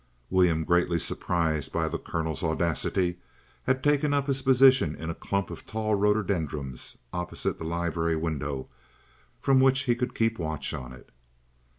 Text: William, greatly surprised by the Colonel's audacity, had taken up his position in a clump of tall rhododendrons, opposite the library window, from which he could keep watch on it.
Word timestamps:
William, 0.31 0.63
greatly 0.63 0.97
surprised 0.97 1.71
by 1.71 1.87
the 1.87 1.99
Colonel's 1.99 2.41
audacity, 2.43 3.19
had 3.65 3.83
taken 3.83 4.15
up 4.15 4.25
his 4.25 4.41
position 4.41 4.95
in 4.95 5.11
a 5.11 5.13
clump 5.13 5.51
of 5.51 5.67
tall 5.67 5.93
rhododendrons, 5.93 6.97
opposite 7.13 7.59
the 7.59 7.63
library 7.65 8.15
window, 8.15 8.67
from 9.39 9.59
which 9.59 9.81
he 9.81 9.93
could 9.93 10.15
keep 10.15 10.39
watch 10.39 10.73
on 10.73 10.91
it. 10.91 11.11